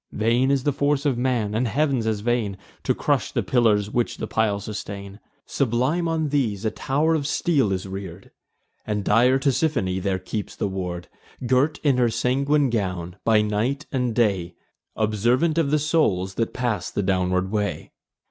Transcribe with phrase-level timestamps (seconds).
[0.11, 4.17] Vain is the force of man, and Heav'n's as vain, To crush the pillars which
[4.17, 5.19] the pile sustain.
[5.45, 8.31] Sublime on these a tow'r of steel is rear'd;
[8.83, 11.07] And dire Tisiphone there keeps the ward,
[11.45, 14.55] Girt in her sanguine gown, by night and day,
[14.95, 17.91] Observant of the souls that pass the downward way.